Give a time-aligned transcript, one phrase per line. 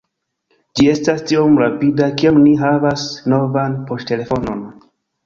[0.77, 3.05] Ĝi estas tiom rapida kiam vi havas
[3.35, 4.65] novan poŝtelefonon